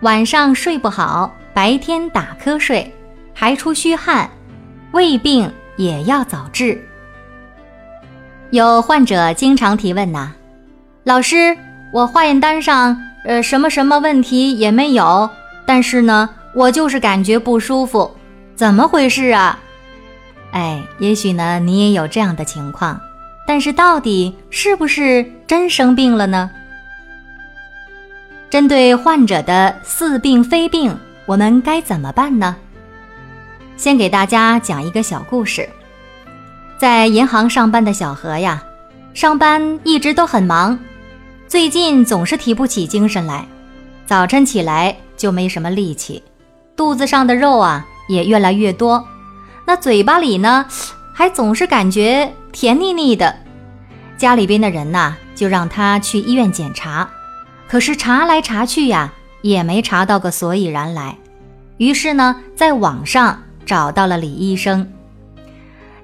[0.00, 2.90] 晚上睡不好，白天打瞌睡，
[3.34, 4.30] 还出虚汗，
[4.92, 6.82] 胃病也要早治。
[8.50, 10.32] 有患者经常提问呐，
[11.04, 11.54] 老师，
[11.92, 12.96] 我化验单上
[13.26, 15.28] 呃什么什么问题也没有，
[15.66, 18.10] 但是呢，我就是感觉不舒服，
[18.56, 19.58] 怎么回事啊？
[20.52, 22.98] 哎，也许呢你也有这样的情况，
[23.46, 26.50] 但是到底是不是真生病了呢？
[28.50, 32.56] 针对患者的似病非病，我们该怎么办呢？
[33.76, 35.68] 先给大家讲一个小故事。
[36.76, 38.60] 在银行上班的小何呀，
[39.14, 40.76] 上班一直都很忙，
[41.46, 43.46] 最近总是提不起精神来，
[44.04, 46.20] 早晨起来就没什么力气，
[46.74, 49.06] 肚子上的肉啊也越来越多，
[49.64, 50.66] 那嘴巴里呢
[51.14, 53.32] 还总是感觉甜腻腻的。
[54.18, 57.08] 家里边的人呐，就让他去医院检查。
[57.70, 61.16] 可是查来查去呀，也没查到个所以然来。
[61.76, 64.92] 于是呢，在网上找到了李医生。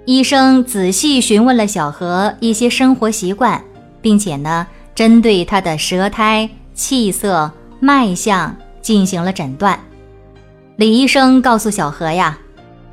[0.05, 3.61] 医生仔细询问了小何一些生活习惯，
[4.01, 4.65] 并且呢，
[4.95, 9.77] 针对他的舌苔、气色、脉象进行了诊断。
[10.77, 12.39] 李医生告诉小何呀，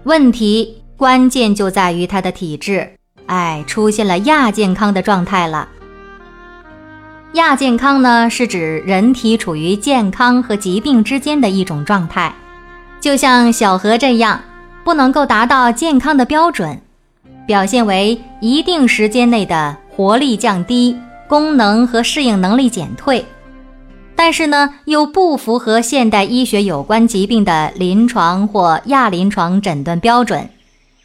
[0.05, 2.89] 问题关键就在于他的体质，
[3.27, 5.69] 哎，出现了亚健康的状态了。
[7.33, 12.31] 亚健康呢，是指人体处于健康和疾病之间的一种状态，
[13.01, 14.39] 就像小何这样，
[14.83, 16.79] 不能够达到健康的标准，
[17.47, 20.95] 表现为一定时间内的活力降低、
[21.27, 23.25] 功能和适应能力减退，
[24.15, 30.47] 但是呢，又不符合现代医学有关疾病的临床或亚临床诊断标准，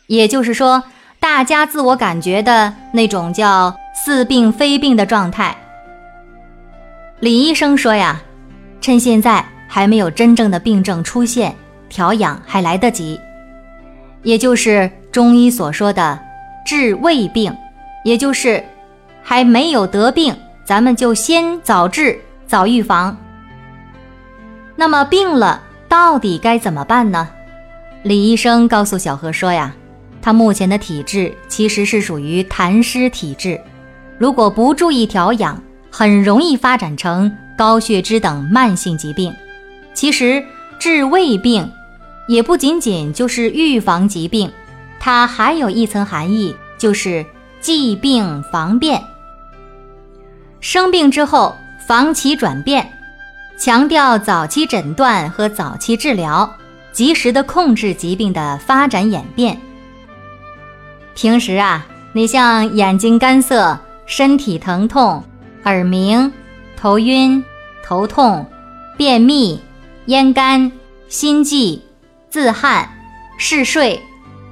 [0.08, 0.82] 也就是说，
[1.18, 5.56] 大家自我感觉的那种叫似病非病的状态。
[7.20, 8.22] 李医生说呀，
[8.80, 11.52] 趁现在还没有真正的病症出现，
[11.88, 13.18] 调养还来得及，
[14.22, 16.16] 也就是中医所说的
[16.64, 17.52] 治未病，
[18.04, 18.62] 也就是
[19.20, 20.32] 还没有得病，
[20.64, 23.16] 咱们就先早治早预防。
[24.76, 27.28] 那么病了到底该怎么办呢？
[28.04, 29.74] 李医生告诉小何说呀，
[30.22, 33.60] 他目前的体质其实是属于痰湿体质，
[34.18, 35.60] 如果不注意调养。
[35.98, 39.34] 很容易发展成高血脂等慢性疾病。
[39.94, 40.44] 其实
[40.78, 41.68] 治胃病
[42.28, 44.48] 也不仅仅就是预防疾病，
[45.00, 47.26] 它还有一层含义，就是
[47.60, 49.02] 治病防变。
[50.60, 51.56] 生病之后
[51.88, 52.88] 防其转变，
[53.58, 56.48] 强调早期诊断和早期治疗，
[56.92, 59.60] 及时的控制疾病的发展演变。
[61.16, 63.76] 平时啊，你像眼睛干涩、
[64.06, 65.20] 身体疼痛。
[65.64, 66.32] 耳鸣、
[66.76, 67.44] 头晕、
[67.84, 68.46] 头痛、
[68.96, 69.60] 便秘、
[70.06, 70.70] 咽干、
[71.08, 71.82] 心悸、
[72.30, 72.88] 自汗、
[73.38, 74.00] 嗜睡、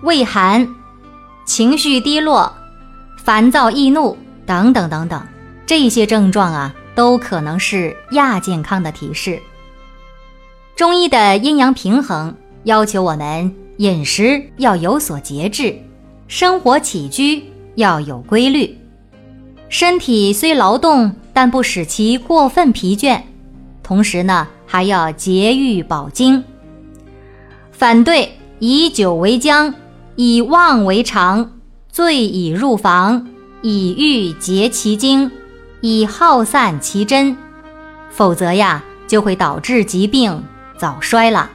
[0.03, 0.69] 畏寒、
[1.47, 2.53] 情绪低落、
[3.25, 5.27] 烦躁易怒等等等等，
[5.67, 9.41] 这些症状啊，都可能是亚健康的提示。
[10.75, 15.77] 中医的阴阳平衡要求我们饮食要有所节制，
[16.29, 17.43] 生活起居
[17.77, 18.77] 要有规律。
[19.69, 23.21] 身体虽劳动，但不使其过分疲倦。
[23.83, 26.43] 同时呢，还要节欲保精。
[27.73, 29.75] 反对以酒为浆，
[30.15, 31.53] 以妄为常，
[31.91, 33.29] 醉以入房，
[33.63, 35.31] 以欲竭其精，
[35.81, 37.37] 以耗散其真。
[38.11, 40.43] 否则呀，就会导致疾病
[40.79, 41.51] 早衰了。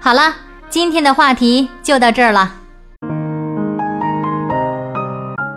[0.00, 0.34] 好了，
[0.70, 2.54] 今天的话题就到这儿了。